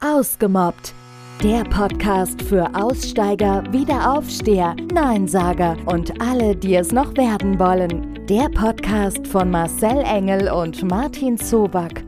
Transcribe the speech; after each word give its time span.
Ausgemobbt. 0.00 0.94
Der 1.42 1.64
Podcast 1.64 2.40
für 2.42 2.70
Aussteiger, 2.72 3.64
Wiederaufsteher, 3.72 4.76
Neinsager 4.92 5.76
und 5.86 6.20
alle, 6.20 6.54
die 6.54 6.76
es 6.76 6.92
noch 6.92 7.16
werden 7.16 7.58
wollen. 7.58 8.24
Der 8.26 8.48
Podcast 8.48 9.26
von 9.26 9.50
Marcel 9.50 10.04
Engel 10.04 10.52
und 10.52 10.88
Martin 10.88 11.36
Zoback. 11.36 12.04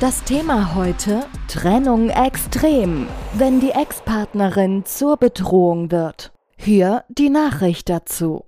Das 0.00 0.24
Thema 0.24 0.74
heute: 0.74 1.26
Trennung 1.46 2.08
extrem, 2.08 3.06
wenn 3.34 3.60
die 3.60 3.72
Ex-Partnerin 3.72 4.86
zur 4.86 5.18
Bedrohung 5.18 5.90
wird. 5.90 6.32
Hier 6.56 7.04
die 7.08 7.28
Nachricht 7.28 7.90
dazu. 7.90 8.46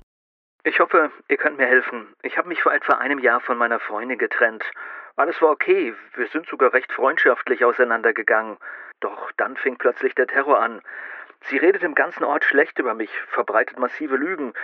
Ich 0.67 0.81
hoffe, 0.81 1.11
ihr 1.29 1.37
könnt 1.37 1.59
mir 1.59 1.67
helfen. 1.67 2.07
Ich 2.23 2.39
habe 2.39 2.49
mich 2.49 2.63
vor 2.63 2.73
etwa 2.73 2.95
einem 2.95 3.19
Jahr 3.19 3.43
von 3.43 3.59
meiner 3.59 3.81
Freundin 3.81 4.17
getrennt. 4.17 4.65
Alles 5.17 5.41
war 5.41 5.51
okay, 5.51 5.95
wir 6.15 6.27
sind 6.27 6.49
sogar 6.49 6.73
recht 6.73 6.93
freundschaftlich 6.93 7.65
auseinandergegangen. 7.65 8.59
Doch 8.99 9.31
dann 9.37 9.57
fing 9.57 9.77
plötzlich 9.77 10.15
der 10.17 10.27
Terror 10.27 10.61
an. 10.61 10.83
Sie 11.43 11.57
redet 11.57 11.85
im 11.85 11.95
ganzen 11.95 12.25
Ort 12.25 12.45
schlecht 12.45 12.79
über 12.81 12.95
mich, 12.95 13.11
verbreitet 13.29 13.79
massive 13.79 14.17
Lügen. 14.17 14.55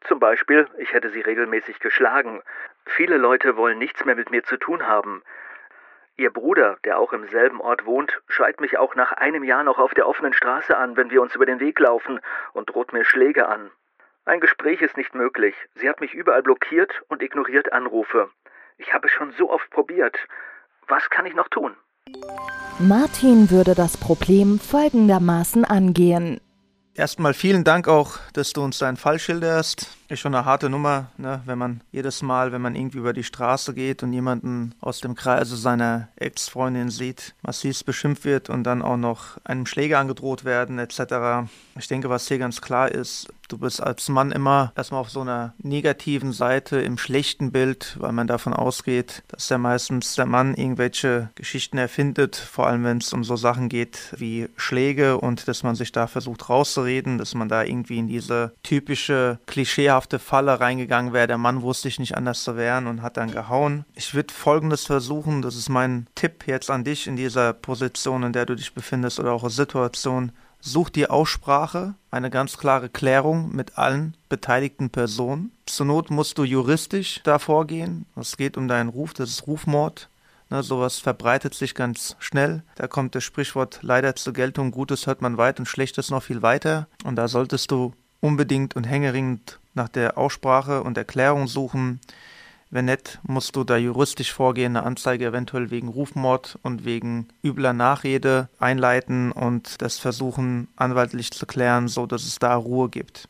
Zum 0.00 0.18
Beispiel, 0.18 0.66
ich 0.78 0.92
hätte 0.92 1.10
sie 1.10 1.20
regelmäßig 1.20 1.78
geschlagen. 1.78 2.42
Viele 2.86 3.18
Leute 3.18 3.56
wollen 3.56 3.78
nichts 3.78 4.04
mehr 4.04 4.16
mit 4.16 4.30
mir 4.30 4.42
zu 4.42 4.56
tun 4.56 4.86
haben. 4.86 5.22
Ihr 6.16 6.32
Bruder, 6.32 6.78
der 6.84 6.98
auch 6.98 7.12
im 7.12 7.28
selben 7.28 7.60
Ort 7.60 7.86
wohnt, 7.86 8.20
schreit 8.26 8.60
mich 8.60 8.78
auch 8.78 8.96
nach 8.96 9.12
einem 9.12 9.44
Jahr 9.44 9.62
noch 9.62 9.78
auf 9.78 9.94
der 9.94 10.08
offenen 10.08 10.32
Straße 10.32 10.76
an, 10.76 10.96
wenn 10.96 11.10
wir 11.10 11.22
uns 11.22 11.36
über 11.36 11.46
den 11.46 11.60
Weg 11.60 11.78
laufen, 11.78 12.20
und 12.52 12.70
droht 12.70 12.92
mir 12.92 13.04
Schläge 13.04 13.46
an. 13.46 13.70
Ein 14.24 14.40
Gespräch 14.40 14.82
ist 14.82 14.96
nicht 14.96 15.14
möglich. 15.14 15.54
Sie 15.74 15.88
hat 15.88 16.00
mich 16.00 16.14
überall 16.14 16.42
blockiert 16.42 17.02
und 17.08 17.22
ignoriert 17.22 17.72
Anrufe. 17.72 18.30
Ich 18.80 18.94
habe 18.94 19.06
es 19.08 19.12
schon 19.12 19.32
so 19.38 19.50
oft 19.50 19.68
probiert. 19.70 20.16
Was 20.88 21.02
kann 21.10 21.26
ich 21.26 21.34
noch 21.34 21.48
tun? 21.48 21.76
Martin 22.78 23.50
würde 23.50 23.74
das 23.74 23.98
Problem 23.98 24.58
folgendermaßen 24.58 25.66
angehen. 25.66 26.40
Erstmal 26.94 27.34
vielen 27.34 27.62
Dank 27.62 27.88
auch, 27.88 28.18
dass 28.32 28.52
du 28.52 28.62
uns 28.62 28.78
deinen 28.78 28.96
Fall 28.96 29.18
schilderst. 29.18 29.99
Ist 30.10 30.18
schon 30.18 30.34
eine 30.34 30.44
harte 30.44 30.68
Nummer, 30.68 31.06
ne? 31.18 31.40
wenn 31.44 31.56
man 31.56 31.82
jedes 31.92 32.20
Mal, 32.20 32.50
wenn 32.50 32.60
man 32.60 32.74
irgendwie 32.74 32.98
über 32.98 33.12
die 33.12 33.22
Straße 33.22 33.74
geht 33.74 34.02
und 34.02 34.12
jemanden 34.12 34.74
aus 34.80 34.98
dem 34.98 35.14
Kreise 35.14 35.56
seiner 35.56 36.08
Ex-Freundin 36.16 36.90
sieht, 36.90 37.32
massiv 37.42 37.84
beschimpft 37.84 38.24
wird 38.24 38.50
und 38.50 38.64
dann 38.64 38.82
auch 38.82 38.96
noch 38.96 39.38
einem 39.44 39.66
Schläger 39.66 40.00
angedroht 40.00 40.44
werden 40.44 40.80
etc. 40.80 41.48
Ich 41.78 41.86
denke, 41.86 42.10
was 42.10 42.26
hier 42.26 42.38
ganz 42.38 42.60
klar 42.60 42.90
ist, 42.90 43.28
du 43.48 43.58
bist 43.58 43.82
als 43.82 44.08
Mann 44.08 44.32
immer 44.32 44.72
erstmal 44.76 45.00
auf 45.00 45.10
so 45.10 45.20
einer 45.20 45.54
negativen 45.58 46.32
Seite 46.32 46.80
im 46.80 46.98
schlechten 46.98 47.52
Bild, 47.52 47.96
weil 47.98 48.12
man 48.12 48.26
davon 48.26 48.52
ausgeht, 48.52 49.22
dass 49.28 49.48
ja 49.48 49.58
meistens 49.58 50.14
der 50.14 50.26
Mann 50.26 50.54
irgendwelche 50.54 51.30
Geschichten 51.34 51.78
erfindet, 51.78 52.36
vor 52.36 52.66
allem 52.66 52.84
wenn 52.84 52.98
es 52.98 53.12
um 53.12 53.24
so 53.24 53.36
Sachen 53.36 53.68
geht 53.68 54.12
wie 54.16 54.48
Schläge 54.56 55.18
und 55.18 55.48
dass 55.48 55.62
man 55.62 55.74
sich 55.74 55.92
da 55.92 56.06
versucht 56.06 56.48
rauszureden, 56.48 57.18
dass 57.18 57.34
man 57.34 57.48
da 57.48 57.62
irgendwie 57.62 57.98
in 57.98 58.08
diese 58.08 58.52
typische 58.62 59.38
klischeehafte 59.46 59.99
Falle 60.18 60.60
reingegangen 60.60 61.12
wäre. 61.12 61.26
Der 61.26 61.38
Mann 61.38 61.62
wusste 61.62 61.88
sich 61.88 61.98
nicht 61.98 62.16
anders 62.16 62.44
zu 62.44 62.56
wehren 62.56 62.86
und 62.86 63.02
hat 63.02 63.16
dann 63.16 63.30
gehauen. 63.30 63.84
Ich 63.94 64.14
würde 64.14 64.32
folgendes 64.32 64.86
versuchen, 64.86 65.42
das 65.42 65.56
ist 65.56 65.68
mein 65.68 66.06
Tipp 66.14 66.46
jetzt 66.46 66.70
an 66.70 66.84
dich 66.84 67.06
in 67.06 67.16
dieser 67.16 67.52
Position, 67.52 68.22
in 68.22 68.32
der 68.32 68.46
du 68.46 68.54
dich 68.54 68.74
befindest 68.74 69.20
oder 69.20 69.32
auch 69.32 69.48
Situation 69.50 70.32
Such 70.62 70.90
dir 70.90 71.10
Aussprache, 71.10 71.94
eine 72.10 72.28
ganz 72.28 72.58
klare 72.58 72.90
Klärung 72.90 73.54
mit 73.54 73.78
allen 73.78 74.14
beteiligten 74.28 74.90
Personen. 74.90 75.52
Zur 75.64 75.86
Not 75.86 76.10
musst 76.10 76.36
du 76.36 76.44
juristisch 76.44 77.20
da 77.24 77.38
vorgehen. 77.38 78.04
Es 78.14 78.36
geht 78.36 78.58
um 78.58 78.68
deinen 78.68 78.90
Ruf, 78.90 79.14
das 79.14 79.30
ist 79.30 79.46
Rufmord. 79.46 80.10
Ne, 80.50 80.62
sowas 80.62 80.98
verbreitet 80.98 81.54
sich 81.54 81.74
ganz 81.74 82.16
schnell. 82.18 82.62
Da 82.74 82.88
kommt 82.88 83.14
das 83.14 83.24
Sprichwort 83.24 83.78
leider 83.82 84.16
zur 84.16 84.32
Geltung, 84.32 84.72
Gutes 84.72 85.06
hört 85.06 85.22
man 85.22 85.38
weit 85.38 85.60
und 85.60 85.66
Schlechtes 85.66 86.10
noch 86.10 86.24
viel 86.24 86.42
weiter. 86.42 86.88
Und 87.04 87.16
da 87.16 87.28
solltest 87.28 87.70
du 87.70 87.94
unbedingt 88.20 88.76
und 88.76 88.84
hängeringend 88.84 89.59
nach 89.74 89.88
der 89.88 90.18
Aussprache 90.18 90.82
und 90.82 90.98
Erklärung 90.98 91.46
suchen. 91.46 92.00
Wenn 92.72 92.84
nicht, 92.84 93.18
musst 93.24 93.56
du 93.56 93.64
da 93.64 93.76
juristisch 93.76 94.32
vorgehen, 94.32 94.76
eine 94.76 94.86
Anzeige 94.86 95.26
eventuell 95.26 95.72
wegen 95.72 95.88
Rufmord 95.88 96.56
und 96.62 96.84
wegen 96.84 97.26
übler 97.42 97.72
Nachrede 97.72 98.48
einleiten 98.60 99.32
und 99.32 99.82
das 99.82 99.98
versuchen 99.98 100.68
anwaltlich 100.76 101.32
zu 101.32 101.46
klären, 101.46 101.88
so 101.88 102.06
dass 102.06 102.22
es 102.24 102.38
da 102.38 102.54
Ruhe 102.54 102.88
gibt. 102.88 103.28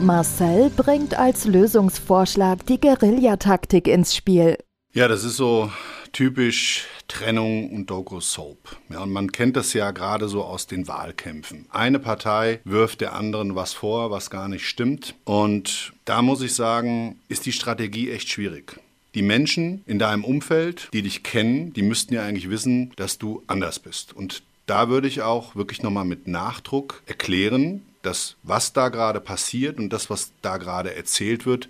Marcel 0.00 0.70
bringt 0.70 1.16
als 1.16 1.44
Lösungsvorschlag 1.44 2.66
die 2.66 2.80
Guerillataktik 2.80 3.86
ins 3.86 4.16
Spiel. 4.16 4.58
Ja, 4.92 5.06
das 5.06 5.22
ist 5.22 5.36
so 5.36 5.70
typisch 6.16 6.86
Trennung 7.08 7.68
und 7.68 7.90
Doku-Soap. 7.90 8.78
Ja, 8.88 9.02
und 9.02 9.12
man 9.12 9.32
kennt 9.32 9.54
das 9.54 9.74
ja 9.74 9.90
gerade 9.90 10.30
so 10.30 10.44
aus 10.44 10.66
den 10.66 10.88
Wahlkämpfen. 10.88 11.66
Eine 11.68 11.98
Partei 11.98 12.60
wirft 12.64 13.02
der 13.02 13.12
anderen 13.12 13.54
was 13.54 13.74
vor, 13.74 14.10
was 14.10 14.30
gar 14.30 14.48
nicht 14.48 14.66
stimmt. 14.66 15.14
Und 15.24 15.92
da 16.06 16.22
muss 16.22 16.40
ich 16.40 16.54
sagen, 16.54 17.20
ist 17.28 17.44
die 17.44 17.52
Strategie 17.52 18.10
echt 18.10 18.30
schwierig. 18.30 18.80
Die 19.14 19.20
Menschen 19.20 19.82
in 19.84 19.98
deinem 19.98 20.24
Umfeld, 20.24 20.88
die 20.94 21.02
dich 21.02 21.22
kennen, 21.22 21.74
die 21.74 21.82
müssten 21.82 22.14
ja 22.14 22.22
eigentlich 22.22 22.48
wissen, 22.48 22.94
dass 22.96 23.18
du 23.18 23.42
anders 23.46 23.78
bist. 23.78 24.14
Und 24.14 24.42
da 24.64 24.88
würde 24.88 25.08
ich 25.08 25.20
auch 25.20 25.54
wirklich 25.54 25.82
nochmal 25.82 26.06
mit 26.06 26.28
Nachdruck 26.28 27.02
erklären, 27.04 27.82
dass 28.00 28.36
was 28.42 28.72
da 28.72 28.88
gerade 28.88 29.20
passiert 29.20 29.78
und 29.78 29.90
das, 29.90 30.08
was 30.08 30.32
da 30.40 30.56
gerade 30.56 30.94
erzählt 30.94 31.44
wird, 31.44 31.68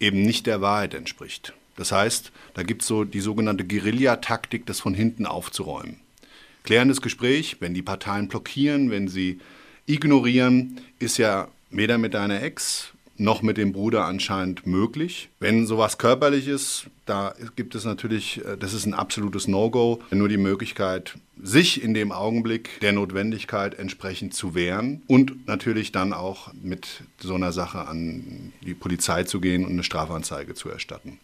eben 0.00 0.22
nicht 0.22 0.48
der 0.48 0.60
Wahrheit 0.60 0.94
entspricht. 0.94 1.52
Das 1.76 1.92
heißt, 1.92 2.32
da 2.54 2.62
gibt 2.62 2.82
es 2.82 2.88
so 2.88 3.04
die 3.04 3.20
sogenannte 3.20 3.64
Guerillataktik, 3.64 4.66
das 4.66 4.80
von 4.80 4.94
hinten 4.94 5.26
aufzuräumen. 5.26 6.00
Klärendes 6.62 7.00
Gespräch, 7.02 7.56
wenn 7.60 7.74
die 7.74 7.82
Parteien 7.82 8.28
blockieren, 8.28 8.90
wenn 8.90 9.08
sie 9.08 9.40
ignorieren, 9.86 10.80
ist 10.98 11.18
ja 11.18 11.48
weder 11.70 11.98
mit 11.98 12.14
deiner 12.14 12.42
Ex 12.42 12.94
noch 13.16 13.42
mit 13.42 13.56
dem 13.56 13.72
Bruder 13.72 14.06
anscheinend 14.06 14.66
möglich. 14.66 15.28
Wenn 15.38 15.66
sowas 15.66 15.98
körperlich 15.98 16.48
ist, 16.48 16.86
da 17.06 17.34
gibt 17.54 17.74
es 17.74 17.84
natürlich, 17.84 18.44
äh, 18.44 18.56
das 18.56 18.72
ist 18.74 18.86
ein 18.86 18.94
absolutes 18.94 19.46
No-Go, 19.46 20.02
nur 20.10 20.28
die 20.28 20.36
Möglichkeit, 20.36 21.16
sich 21.40 21.82
in 21.82 21.94
dem 21.94 22.12
Augenblick 22.12 22.80
der 22.80 22.92
Notwendigkeit 22.92 23.78
entsprechend 23.78 24.34
zu 24.34 24.54
wehren 24.54 25.02
und 25.06 25.46
natürlich 25.46 25.92
dann 25.92 26.12
auch 26.12 26.52
mit 26.54 27.02
so 27.18 27.34
einer 27.34 27.52
Sache 27.52 27.86
an 27.86 28.52
die 28.62 28.74
Polizei 28.74 29.24
zu 29.24 29.40
gehen 29.40 29.64
und 29.64 29.72
eine 29.72 29.84
Strafanzeige 29.84 30.54
zu 30.54 30.68
erstatten. 30.68 31.18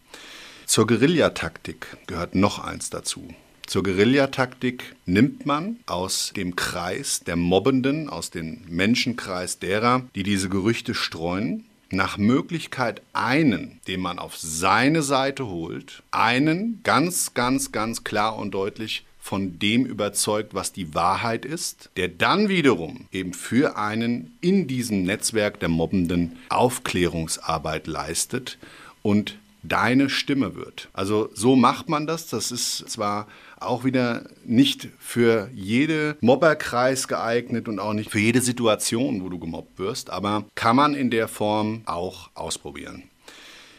Zur 0.71 0.87
Guerillataktik 0.87 1.97
gehört 2.07 2.37
noch 2.37 2.61
eins 2.61 2.91
dazu. 2.91 3.27
Zur 3.67 3.83
Guerillataktik 3.83 4.95
nimmt 5.05 5.45
man 5.45 5.81
aus 5.87 6.33
dem 6.37 6.55
Kreis 6.55 7.25
der 7.27 7.35
Mobbenden, 7.35 8.09
aus 8.09 8.31
dem 8.31 8.61
Menschenkreis 8.69 9.59
derer, 9.59 10.05
die 10.15 10.23
diese 10.23 10.49
Gerüchte 10.49 10.95
streuen, 10.95 11.65
nach 11.91 12.19
Möglichkeit 12.19 13.03
einen, 13.13 13.81
den 13.89 13.99
man 13.99 14.21
auf 14.21 14.39
seine 14.39 15.03
Seite 15.03 15.49
holt, 15.49 16.05
einen 16.13 16.79
ganz, 16.85 17.35
ganz, 17.35 17.73
ganz 17.73 18.05
klar 18.05 18.39
und 18.39 18.53
deutlich 18.53 19.05
von 19.19 19.59
dem 19.59 19.85
überzeugt, 19.85 20.55
was 20.55 20.73
die 20.73 20.95
Wahrheit 20.95 21.45
ist, 21.45 21.91
der 21.97 22.07
dann 22.07 22.49
wiederum 22.49 23.09
eben 23.11 23.33
für 23.33 23.77
einen 23.77 24.39
in 24.41 24.69
diesem 24.69 25.03
Netzwerk 25.03 25.59
der 25.59 25.69
Mobbenden 25.69 26.39
Aufklärungsarbeit 26.49 27.89
leistet 27.89 28.57
und 29.03 29.37
deine 29.63 30.09
Stimme 30.11 30.55
wird. 30.55 30.89
Also 30.93 31.31
so 31.35 31.57
macht 31.57 31.89
man 31.89 32.07
das. 32.07 32.29
Das 32.29 32.51
ist 32.51 32.89
zwar 32.89 33.27
auch 33.59 33.85
wieder 33.85 34.25
nicht 34.45 34.89
für 34.99 35.51
jede 35.55 36.17
Mobberkreis 36.21 37.09
geeignet 37.09 37.69
und 37.69 37.79
auch 37.79 37.93
nicht 37.93 38.11
für 38.11 38.19
jede 38.19 38.41
Situation, 38.41 39.23
wo 39.23 39.29
du 39.29 39.39
gemobbt 39.39 39.79
wirst, 39.79 40.11
aber 40.11 40.45
kann 40.55 40.77
man 40.77 40.95
in 40.95 41.11
der 41.11 41.29
Form 41.29 41.83
auch 41.85 42.31
ausprobieren. 42.35 43.05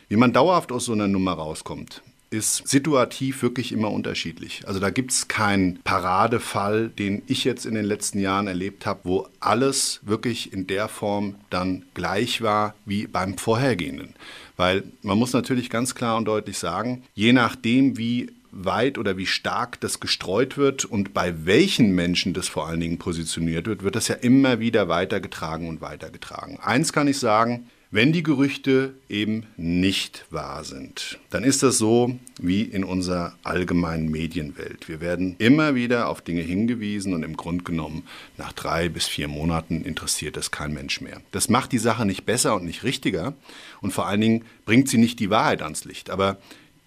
Wie 0.08 0.18
man 0.18 0.34
dauerhaft 0.34 0.72
aus 0.72 0.86
so 0.86 0.94
einer 0.94 1.08
Nummer 1.08 1.34
rauskommt, 1.34 2.04
ist 2.32 2.66
situativ 2.68 3.44
wirklich 3.44 3.74
immer 3.74 3.92
unterschiedlich. 3.92 4.64
Also 4.66 4.80
da 4.80 4.90
gibt 4.90 5.12
es 5.12 5.28
keinen 5.28 5.80
Paradefall, 5.84 6.88
den 6.88 7.22
ich 7.28 7.44
jetzt 7.44 7.66
in 7.66 7.76
den 7.76 7.84
letzten 7.84 8.20
Jahren 8.20 8.48
erlebt 8.48 8.86
habe, 8.86 9.02
wo 9.04 9.28
alles 9.42 10.00
wirklich 10.04 10.54
in 10.54 10.66
der 10.66 10.88
Form 10.88 11.36
dann 11.50 11.84
gleich 11.94 12.42
war 12.42 12.74
wie 12.86 13.06
beim 13.06 13.38
vorhergehenden. 13.38 14.14
Weil 14.56 14.84
man 15.02 15.18
muss 15.18 15.34
natürlich 15.34 15.70
ganz 15.70 15.94
klar 15.94 16.18
und 16.18 16.26
deutlich 16.26 16.58
sagen, 16.58 17.04
je 17.14 17.34
nachdem, 17.34 17.98
wie 17.98 18.32
weit 18.52 18.98
oder 18.98 19.18
wie 19.18 19.26
stark 19.26 19.80
das 19.82 20.00
gestreut 20.00 20.58
wird 20.58 20.86
und 20.86 21.14
bei 21.14 21.46
welchen 21.46 21.94
Menschen 21.96 22.34
das 22.34 22.48
vor 22.48 22.68
allen 22.68 22.80
Dingen 22.80 22.98
positioniert 22.98 23.68
wird, 23.68 23.84
wird 23.84 23.96
das 23.96 24.08
ja 24.08 24.16
immer 24.16 24.60
wieder 24.60 24.88
weitergetragen 24.88 25.68
und 25.68 25.82
weitergetragen. 25.82 26.60
Eins 26.62 26.94
kann 26.94 27.08
ich 27.08 27.20
sagen, 27.20 27.68
wenn 27.94 28.14
die 28.14 28.24
Gerüchte 28.24 28.96
eben 29.10 29.46
nicht 29.58 30.26
wahr 30.30 30.64
sind, 30.64 31.20
dann 31.30 31.44
ist 31.44 31.62
das 31.62 31.78
so 31.78 32.18
wie 32.40 32.62
in 32.62 32.86
unserer 32.86 33.34
allgemeinen 33.44 34.10
Medienwelt. 34.10 34.88
Wir 34.88 35.02
werden 35.02 35.36
immer 35.40 35.76
wieder 35.76 36.08
auf 36.08 36.22
Dinge 36.22 36.42
hingewiesen 36.42 37.14
und 37.14 37.24
im 37.24 37.36
Grunde 37.36 37.66
genommen 37.66 38.04
nach 38.38 38.54
drei 38.54 38.88
bis 38.88 39.08
vier 39.08 39.28
Monaten 39.28 39.84
interessiert 39.84 40.38
das 40.38 40.52
kein 40.52 40.74
Mensch 40.74 41.02
mehr. 41.02 41.20
Das 41.32 41.50
macht 41.50 41.74
die 41.74 41.80
Sache 41.80 42.06
nicht 42.06 42.26
besser 42.26 42.56
und 42.56 42.64
nicht 42.64 42.84
richtiger 42.84 43.34
und 43.82 43.92
vor 43.92 44.08
allen 44.08 44.22
Dingen 44.22 44.46
bringt 44.66 44.88
sie 44.88 44.98
nicht 44.98 45.20
die 45.20 45.30
Wahrheit 45.30 45.62
ans 45.62 45.84
Licht. 45.84 46.10
Aber 46.10 46.38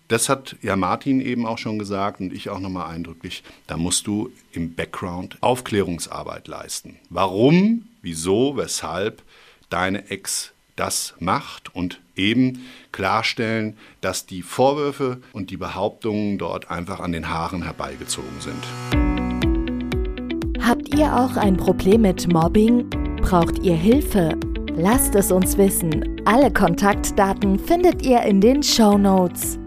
das 0.08 0.30
hat 0.30 0.56
ja 0.62 0.74
Martin 0.74 1.20
eben 1.20 1.44
auch 1.44 1.58
schon 1.58 1.78
gesagt 1.78 2.20
und 2.20 2.32
ich 2.32 2.48
auch 2.48 2.60
nochmal 2.60 2.94
eindrücklich, 2.94 3.42
da 3.66 3.76
musst 3.76 4.06
du 4.06 4.30
im 4.52 4.74
Background 4.74 5.36
Aufklärungsarbeit 5.42 6.48
leisten. 6.48 6.96
Warum, 7.10 7.88
wieso, 8.00 8.56
weshalb 8.56 9.22
deine 9.68 10.10
Ex 10.10 10.53
das 10.76 11.14
macht 11.18 11.74
und 11.74 12.00
eben 12.16 12.64
klarstellen, 12.92 13.76
dass 14.00 14.26
die 14.26 14.42
Vorwürfe 14.42 15.20
und 15.32 15.50
die 15.50 15.56
Behauptungen 15.56 16.38
dort 16.38 16.70
einfach 16.70 17.00
an 17.00 17.12
den 17.12 17.28
Haaren 17.28 17.62
herbeigezogen 17.62 18.40
sind. 18.40 18.64
Habt 20.60 20.94
ihr 20.94 21.14
auch 21.14 21.36
ein 21.36 21.56
Problem 21.56 22.02
mit 22.02 22.32
Mobbing? 22.32 22.88
Braucht 23.20 23.58
ihr 23.60 23.76
Hilfe? 23.76 24.36
Lasst 24.76 25.14
es 25.14 25.30
uns 25.30 25.56
wissen. 25.56 26.20
Alle 26.24 26.52
Kontaktdaten 26.52 27.58
findet 27.58 28.02
ihr 28.02 28.22
in 28.22 28.40
den 28.40 28.62
Show 28.62 28.98
Notes. 28.98 29.58